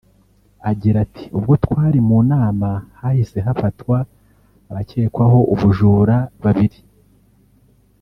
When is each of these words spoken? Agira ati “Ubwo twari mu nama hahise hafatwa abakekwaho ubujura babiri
Agira 0.69 0.97
ati 1.05 1.23
“Ubwo 1.37 1.53
twari 1.63 1.99
mu 2.07 2.17
nama 2.31 2.69
hahise 2.99 3.37
hafatwa 3.47 3.95
abakekwaho 4.69 5.39
ubujura 5.53 6.15
babiri 6.43 6.79